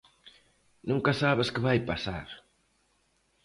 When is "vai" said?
1.67-1.79